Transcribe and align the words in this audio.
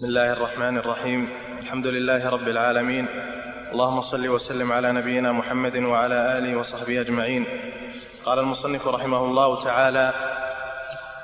بسم 0.00 0.08
الله 0.08 0.32
الرحمن 0.32 0.78
الرحيم. 0.78 1.28
الحمد 1.60 1.86
لله 1.86 2.28
رب 2.28 2.48
العالمين. 2.48 3.06
اللهم 3.72 4.00
صل 4.00 4.28
وسلم 4.28 4.72
على 4.72 4.92
نبينا 4.92 5.32
محمد 5.32 5.76
وعلى 5.76 6.38
آله 6.38 6.56
وصحبه 6.56 7.00
أجمعين. 7.00 7.44
قال 8.24 8.38
المصنف 8.38 8.88
رحمه 8.88 9.24
الله 9.24 9.60
تعالى 9.60 10.12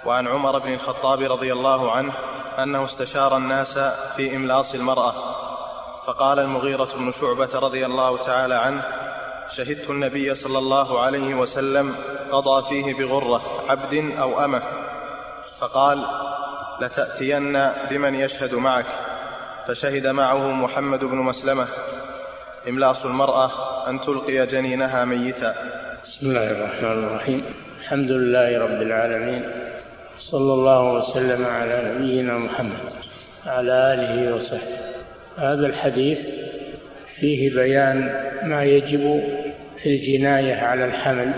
وعن 0.04 0.28
عمر 0.28 0.58
بن 0.58 0.74
الخطاب 0.74 1.20
رضي 1.20 1.52
الله 1.52 1.92
عنه 1.92 2.12
أنه 2.58 2.84
استشار 2.84 3.36
الناس 3.36 3.78
في 4.16 4.36
إملاص 4.36 4.74
المرأة. 4.74 5.14
فقال 6.06 6.38
المغيرة 6.38 6.88
بن 6.98 7.12
شعبة 7.12 7.52
رضي 7.54 7.86
الله 7.86 8.18
تعالى 8.18 8.54
عنه 8.54 8.82
شهدت 9.48 9.90
النبي 9.90 10.34
صلى 10.34 10.58
الله 10.58 11.00
عليه 11.00 11.34
وسلم 11.34 11.96
قضى 12.30 12.62
فيه 12.68 12.94
بغرة 12.94 13.42
عبد 13.68 14.12
أو 14.20 14.44
أمة. 14.44 14.62
فقال 15.58 16.06
لتأتين 16.80 17.58
بمن 17.90 18.14
يشهد 18.14 18.54
معك. 18.54 18.86
فشهد 19.66 20.06
معه 20.06 20.52
محمد 20.52 21.04
بن 21.04 21.16
مسلمة. 21.16 21.66
إملاص 22.68 23.06
المرأة 23.06 23.50
أن 23.90 24.00
تلقي 24.00 24.46
جنينها 24.46 25.04
ميتا. 25.04 25.54
بسم 26.04 26.30
الله 26.30 26.50
الرحمن 26.50 27.04
الرحيم. 27.04 27.44
الحمد 27.80 28.10
لله 28.10 28.58
رب 28.58 28.82
العالمين. 28.82 29.50
صلى 30.18 30.52
الله 30.54 30.92
وسلم 30.92 31.46
على 31.46 31.92
نبينا 31.94 32.38
محمد 32.38 32.78
وعلى 33.46 33.72
آله 33.94 34.34
وصحبه. 34.34 34.76
هذا 35.36 35.66
الحديث 35.66 36.28
فيه 37.14 37.54
بيان 37.54 37.96
ما 38.42 38.64
يجب 38.64 39.22
في 39.82 39.88
الجناية 39.88 40.54
على 40.54 40.84
الحمل 40.84 41.32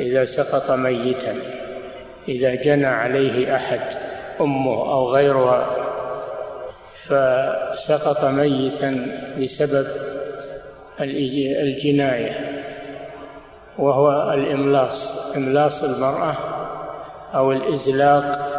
إذا 0.00 0.24
سقط 0.24 0.70
ميتا 0.70 1.34
إذا 2.28 2.54
جنى 2.54 2.86
عليه 2.86 3.56
أحد. 3.56 3.80
أمه 4.40 4.92
أو 4.92 5.08
غيرها 5.08 5.66
فسقط 7.06 8.24
ميتا 8.24 9.06
بسبب 9.38 9.86
الجناية 11.00 12.62
وهو 13.78 14.32
الإملاص 14.32 15.26
إملاص 15.36 15.84
المرأة 15.84 16.36
أو 17.34 17.52
الإزلاق 17.52 18.54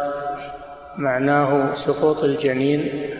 معناه 0.96 1.74
سقوط 1.74 2.24
الجنين 2.24 3.10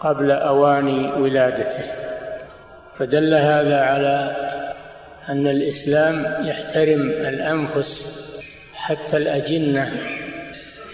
قبل 0.00 0.30
اوان 0.30 1.12
ولادته. 1.22 1.84
فدل 2.98 3.34
هذا 3.34 3.80
على 3.80 4.36
أن 5.28 5.46
الإسلام 5.46 6.46
يحترم 6.46 7.00
الأنفس 7.00 8.22
حتى 8.74 9.16
الأجنة 9.16 9.92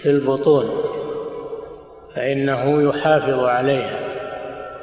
في 0.03 0.09
البطون 0.09 0.69
فإنه 2.15 2.89
يحافظ 2.89 3.43
عليها 3.43 3.99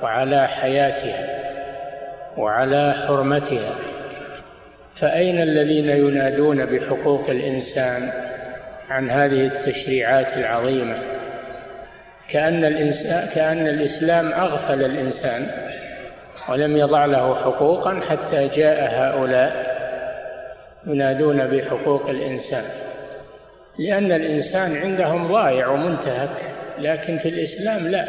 وعلى 0.02 0.48
حياتها 0.48 1.40
وعلى 2.36 2.94
حرمتها. 3.06 3.74
فأين 4.94 5.42
الذين 5.42 5.88
ينادون 5.88 6.66
بحقوق 6.66 7.30
الإنسان 7.30 8.10
عن 8.90 9.10
هذه 9.10 9.46
التشريعات 9.46 10.36
العظيمة؟ 10.36 10.96
كأن 12.28 12.64
الإنسان 12.64 13.28
كأن 13.34 13.66
الإسلام 13.66 14.32
أغفل 14.32 14.84
الإنسان 14.84 15.46
ولم 16.48 16.76
يضع 16.76 17.04
له 17.04 17.34
حقوقا 17.34 18.00
حتى 18.08 18.48
جاء 18.48 18.90
هؤلاء 18.92 19.76
ينادون 20.86 21.46
بحقوق 21.46 22.10
الإنسان. 22.10 22.64
لأن 23.78 24.12
الإنسان 24.12 24.76
عندهم 24.76 25.28
ضائع 25.28 25.68
ومنتهك 25.68 26.50
لكن 26.78 27.18
في 27.18 27.28
الإسلام 27.28 27.88
لا. 27.88 28.08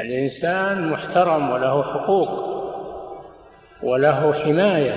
الإنسان 0.00 0.88
محترم 0.88 1.50
وله 1.50 1.82
حقوق 1.82 2.52
وله 3.82 4.32
حماية 4.32 4.94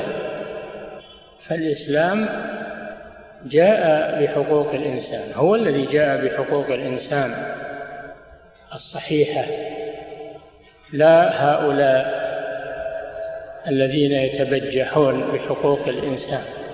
فالإسلام 1.42 2.30
جاء 3.46 4.24
بحقوق 4.24 4.74
الإنسان 4.74 5.34
هو 5.34 5.56
الذي 5.56 5.86
جاء 5.86 6.26
بحقوق 6.26 6.68
الإنسان 6.68 7.56
الصحيحة. 8.74 9.46
لا 10.94 11.46
هؤلاء 11.46 12.26
الذين 13.68 14.12
يتبجحون 14.12 15.32
بحقوق 15.32 15.88
الإنسان. 15.88 16.65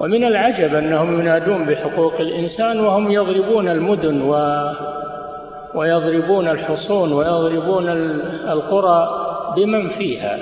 ومن 0.00 0.24
العجب 0.24 0.74
أنهم 0.74 1.20
ينادون 1.20 1.64
بحقوق 1.64 2.20
الإنسان 2.20 2.80
وهم 2.80 3.10
يضربون 3.10 3.68
المدن 3.68 4.22
و 4.22 4.64
ويضربون 5.74 6.48
الحصون 6.48 7.12
ويضربون 7.12 7.88
القرى 8.48 9.26
بمن 9.56 9.88
فيها 9.88 10.38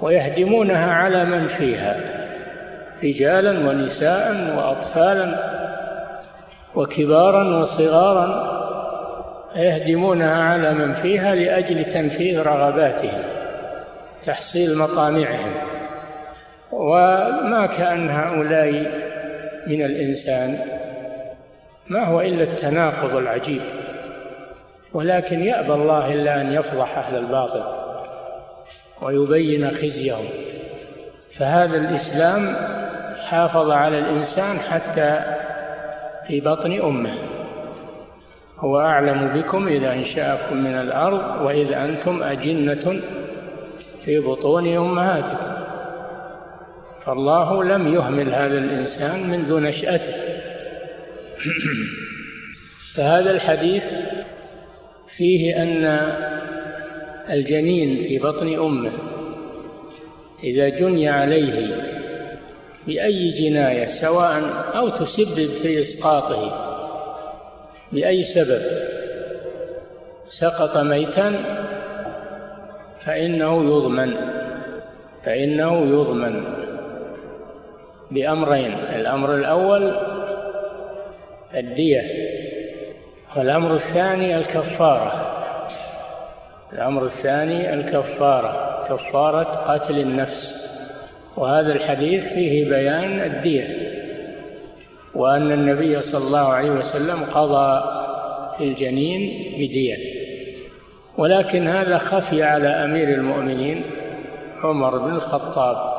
ويهدمونها 0.00 0.92
على 0.92 1.24
من 1.24 1.46
فيها 1.46 2.00
رجالا 3.04 3.68
ونساء 3.68 4.54
واطفالا 4.56 5.52
وكبارا 6.74 7.60
وصغارا 7.60 8.52
يهدمونها 9.56 10.42
على 10.42 10.74
من 10.74 10.94
فيها 10.94 11.34
لأجل 11.34 11.84
تنفيذ 11.84 12.38
رغباتهم 12.38 13.22
تحصيل 14.24 14.78
مطامعهم. 14.78 15.71
وما 16.82 17.66
كأن 17.66 18.10
هؤلاء 18.10 18.70
من 19.66 19.82
الإنسان 19.82 20.58
ما 21.86 22.04
هو 22.04 22.20
إلا 22.20 22.42
التناقض 22.42 23.16
العجيب. 23.16 23.60
ولكن 24.94 25.44
يأبى 25.44 25.72
الله 25.72 26.14
إلا 26.14 26.40
أن 26.40 26.52
يفضح 26.52 26.98
أهل 26.98 27.18
الباطل 27.18 27.62
ويبين 29.02 29.70
خزيهم. 29.70 30.24
فهذا 31.32 31.76
الإسلام 31.76 32.56
حافظ 33.28 33.70
على 33.70 33.98
الإنسان 33.98 34.58
حتى 34.58 35.20
في 36.26 36.40
بطن 36.40 36.80
أمه. 36.80 37.14
هو 38.58 38.80
أعلم 38.80 39.28
بكم 39.28 39.68
إذا 39.68 39.92
أنشأكم 39.92 40.56
من 40.56 40.74
الأرض 40.74 41.46
وإذ 41.46 41.72
أنتم 41.72 42.22
أجنة 42.22 43.00
في 44.04 44.20
بطون 44.20 44.76
أمهاتكم. 44.76 45.61
فالله 47.06 47.64
لم 47.64 47.94
يهمل 47.94 48.34
هذا 48.34 48.58
الإنسان 48.58 49.30
منذ 49.30 49.60
نشأته. 49.60 50.14
فهذا 52.94 53.30
الحديث 53.30 53.92
فيه 55.08 55.62
أن 55.62 55.84
الجنين 57.30 58.02
في 58.02 58.18
بطن 58.18 58.58
أمه 58.58 58.92
إذا 60.44 60.68
جني 60.68 61.08
عليه 61.08 61.76
بأي 62.86 63.30
جناية 63.30 63.86
سواء 63.86 64.42
أو 64.74 64.88
تسبب 64.88 65.46
في 65.46 65.80
إسقاطه 65.80 66.68
بأي 67.92 68.22
سبب 68.22 68.62
سقط 70.28 70.76
ميتا 70.76 71.38
فإنه 73.00 73.64
يضمن 73.64 74.16
فإنه 75.24 75.86
يضمن. 75.86 76.61
بأمرين. 78.12 78.72
الأمر 78.72 79.34
الأول 79.34 79.96
الدية 81.54 82.02
والأمر 83.36 83.74
الثاني 83.74 84.36
الكفارة. 84.36 85.28
الأمر 86.72 87.04
الثاني 87.04 87.74
الكفارة 87.74 88.84
كفارة 88.88 89.42
قتل 89.44 89.98
النفس. 89.98 90.68
وهذا 91.36 91.72
الحديث 91.72 92.32
فيه 92.32 92.70
بيان 92.70 93.20
الدية. 93.20 93.92
وأن 95.14 95.52
النبي 95.52 96.02
صلى 96.02 96.26
الله 96.26 96.48
عليه 96.52 96.70
وسلم 96.70 97.24
قضى 97.24 97.82
في 98.58 98.64
الجنين 98.64 99.52
بدية. 99.54 99.96
ولكن 101.18 101.68
هذا 101.68 101.98
خفي 101.98 102.42
على 102.42 102.68
أمير 102.68 103.08
المؤمنين 103.08 103.84
عمر 104.64 104.98
بن 104.98 105.14
الخطاب. 105.16 105.91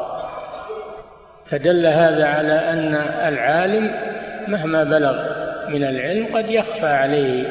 فدل 1.54 1.86
هذا 1.86 2.26
على 2.26 2.54
أن 2.54 2.96
العالم 3.34 3.92
مهما 4.48 4.84
بلغ 4.84 5.26
من 5.70 5.84
العلم 5.84 6.38
قد 6.38 6.50
يخفى 6.50 6.88
عليه 6.88 7.44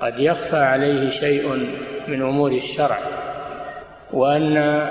قد 0.00 0.18
يخفى 0.18 0.56
عليه 0.56 1.10
شيء 1.10 1.68
من 2.08 2.22
أمور 2.22 2.52
الشرع 2.52 2.98
وأن 4.12 4.86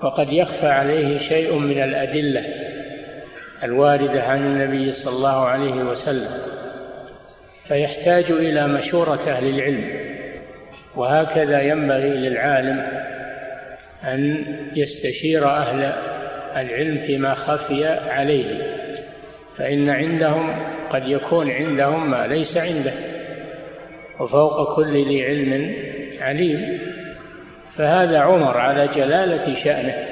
وقد 0.00 0.32
يخفى 0.32 0.66
عليه 0.66 1.18
شيء 1.18 1.58
من 1.58 1.82
الأدلة 1.82 2.44
الواردة 3.62 4.22
عن 4.22 4.38
النبي 4.38 4.92
صلى 4.92 5.16
الله 5.16 5.46
عليه 5.46 5.82
وسلم 5.82 6.30
فيحتاج 7.64 8.30
إلى 8.30 8.66
مشورة 8.66 9.20
أهل 9.28 9.48
العلم 9.48 9.84
وهكذا 10.96 11.60
ينبغي 11.62 12.28
للعالم 12.28 12.86
أن 14.04 14.46
يستشير 14.76 15.48
أهل 15.48 15.92
العلم 16.56 16.98
فيما 16.98 17.34
خفي 17.34 17.86
عليه 17.86 18.76
فإن 19.56 19.90
عندهم 19.90 20.72
قد 20.90 21.08
يكون 21.08 21.50
عندهم 21.50 22.10
ما 22.10 22.26
ليس 22.26 22.56
عنده 22.56 22.92
وفوق 24.20 24.76
كل 24.76 25.08
ذي 25.08 25.24
علم 25.24 25.74
عليم. 26.20 26.80
فهذا 27.76 28.18
عمر 28.18 28.58
على 28.58 28.88
جلالة 28.88 29.54
شأنه. 29.54 30.06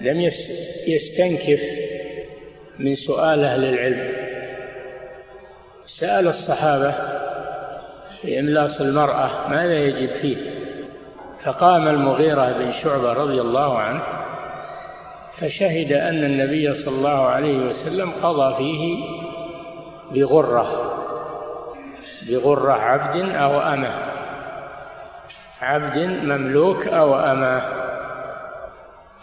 لم 0.00 0.20
يستنكف 0.86 1.62
من 2.78 2.94
سؤال 2.94 3.44
أهل 3.44 3.64
العلم. 3.64 4.12
سأل 5.86 6.26
الصحابة 6.26 6.94
في 8.22 8.38
إملاص 8.38 8.80
المرأة 8.80 9.48
ماذا 9.48 9.84
يجب 9.84 10.08
فيه؟ 10.08 10.36
فقام 11.44 11.88
المغيرة 11.88 12.52
بن 12.52 12.72
شعبة 12.72 13.12
رضي 13.12 13.40
الله 13.40 13.78
عنه 13.78 14.02
فشهد 15.36 15.92
أن 15.92 16.24
النبي 16.24 16.74
صلى 16.74 16.96
الله 16.96 17.26
عليه 17.26 17.58
وسلم 17.58 18.10
قضى 18.22 18.54
فيه 18.54 19.04
بغرة 20.10 20.96
بغرة 22.28 22.72
عبد 22.72 23.16
أو 23.16 23.60
أمة 23.60 23.94
عبد 25.62 25.98
مملوك 25.98 26.86
أو 26.86 27.18
أمة 27.18 27.62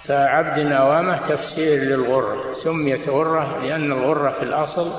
فعبد 0.04 0.72
أو 0.72 1.00
أمة 1.00 1.18
تفسير 1.18 1.84
للغرة 1.84 2.54
سميت 2.54 3.10
غرة 3.10 3.58
لأن 3.64 3.92
الغرة 3.92 4.30
في 4.30 4.44
الأصل 4.44 4.92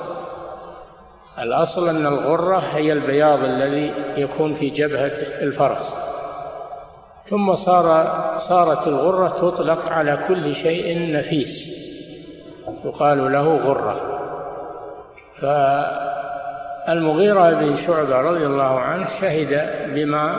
الأصل 1.38 1.88
أن 1.88 2.06
الغرة 2.06 2.59
هي 2.59 2.93
البياض 2.93 3.38
الذي 3.38 3.94
يكون 4.17 4.55
في 4.55 4.70
جبهة 4.70 5.12
الفرس. 5.43 6.07
ثم 7.29 7.55
صار 7.55 8.15
صارت 8.39 8.89
الغرة 8.89 9.29
تطلق 9.29 9.93
على 9.93 10.19
كل 10.29 10.55
شيء 10.55 11.13
نفيس. 11.13 11.79
يقال 12.85 13.33
له 13.33 13.57
غرة. 13.57 14.01
فالمغيرة 16.87 17.51
بن 17.51 17.75
شعبة 17.75 18.21
رضي 18.21 18.47
الله 18.47 18.81
عنه 18.81 19.07
شهد 19.07 19.71
بما 19.95 20.37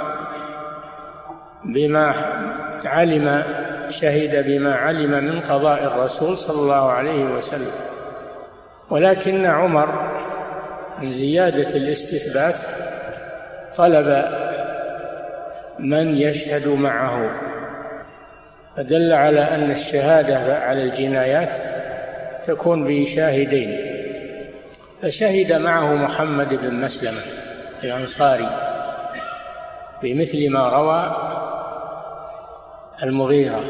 بما 1.66 2.16
علم 2.86 3.44
شهد 3.90 4.46
بما 4.48 4.76
علم 4.76 5.24
من 5.24 5.42
قضاء 5.42 5.84
الرسول 5.84 6.38
صلى 6.38 6.62
الله 6.62 6.92
عليه 6.92 7.26
وسلم. 7.26 7.72
ولكن 8.90 9.46
عمر 9.46 10.20
من 11.02 11.12
زيادة 11.12 11.78
الاستثبات 11.78 12.60
طلب 13.76 14.39
من 15.80 16.18
يشهد 16.18 16.68
معه. 16.68 17.32
فدل 18.78 19.14
على 19.14 19.42
أن 19.42 19.72
الشهادة 19.72 20.58
على 20.58 20.84
الجنايات 20.84 21.58
تكون 22.46 22.88
بشاهدين. 22.88 23.78
فشهد 25.02 25.54
معه 25.54 25.96
محمد 25.96 26.48
بن 26.50 26.82
مسلمة 26.82 27.22
الأنصاري 27.84 28.50
بمثل 30.04 30.52
ما 30.52 30.70
روى 30.70 31.16
المغيرة 33.04 33.64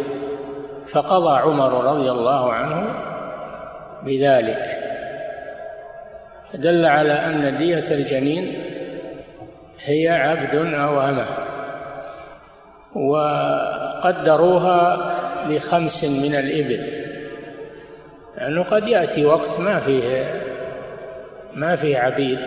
فقضى 0.88 1.39
عمر 1.39 1.83
رضي 1.83 2.11
الله 2.11 2.53
عنه 2.53 2.88
بذلك. 4.03 4.65
دل 6.53 6.85
على 6.85 7.13
أن 7.13 7.57
دية 7.57 7.91
الجنين 7.91 8.63
هي 9.85 10.09
عبد 10.09 10.56
أو 10.56 11.01
أمة. 11.01 11.48
وقدروها 12.95 14.80
بخمس 15.50 16.03
من 16.03 16.36
الإبل. 16.36 16.88
لأنه 18.38 18.63
قد 18.63 18.88
يأتي 18.88 19.25
وقت 19.25 19.59
ما 19.59 19.80
فيه 19.80 20.41
ما 21.53 21.75
فيه 21.75 21.97
عبيد. 21.97 22.39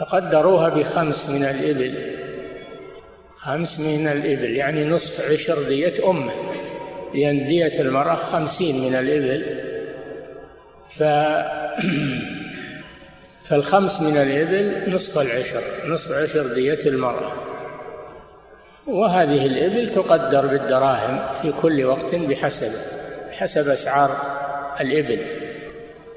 فقدروها 0.00 0.68
بخمس 0.68 1.30
من 1.30 1.44
الإبل. 1.44 1.94
خمس 3.34 3.80
من 3.80 4.08
الإبل 4.08 4.56
يعني 4.56 4.84
نصف 4.84 5.30
عشر 5.30 5.62
دية 5.62 6.10
أمه 6.10 6.32
لأن 7.14 7.48
دية 7.48 7.80
المرأة 7.80 8.14
خمسين 8.14 8.82
من 8.82 8.94
الإبل. 8.94 9.46
ف 10.98 11.02
فالخمس 13.48 14.00
من 14.00 14.16
الإبل 14.16 14.94
نصف 14.94 15.18
العشر 15.18 15.62
نصف 15.86 16.12
عشر 16.12 16.54
دية 16.54 16.78
المرأة. 16.86 17.51
وهذه 18.86 19.46
الإبل 19.46 19.88
تقدر 19.88 20.46
بالدراهم 20.46 21.34
في 21.42 21.52
كل 21.52 21.84
وقت 21.84 22.14
بحسب 22.14 22.72
حسب 23.32 23.68
أسعار 23.68 24.10
الإبل. 24.80 25.26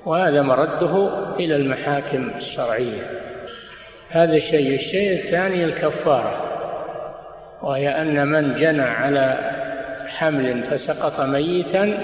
وهذا 0.06 0.42
مرده 0.42 1.10
إلى 1.40 1.56
المحاكم 1.56 2.32
الشرعية. 2.38 3.26
هذا 4.10 4.36
الشيء 4.36 4.76
الشيء 4.76 5.14
الثاني 5.14 5.64
الكفارة 5.64 6.56
وهي 7.62 7.90
أن 8.02 8.28
من 8.28 8.56
جنى 8.56 8.82
على 8.82 9.38
حمل 10.08 10.64
فسقط 10.64 11.22
ميتا 11.22 11.98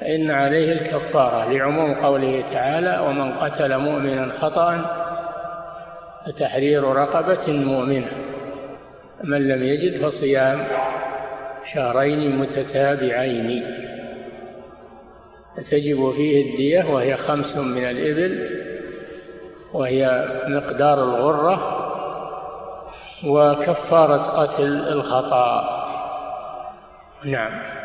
فإن 0.00 0.30
عليه 0.30 0.72
الكفارة 0.72 1.52
لعموم 1.52 1.94
قوله 1.94 2.44
تعالى 2.52 2.98
ومن 3.06 3.32
قتل 3.32 3.78
مؤمنا 3.78 4.32
خطأ 4.32 4.96
فتحرير 6.26 6.84
رقبة 6.84 7.52
مؤمنة 7.52 8.10
من 9.24 9.48
لم 9.48 9.62
يجد 9.62 10.06
فصيام 10.06 10.64
شهرين 11.64 12.38
متتابعين. 12.38 13.64
تجب 15.70 16.10
فيه 16.10 16.50
الدية 16.50 16.84
وهي 16.84 17.16
خمس 17.16 17.56
من 17.56 17.84
الإبل 17.84 18.60
وهي 19.72 20.28
مقدار 20.48 21.04
الغرة 21.04 21.86
وكفارة 23.26 24.16
قتل 24.16 24.88
الخطأ. 24.88 25.80
نعم. 27.24 27.79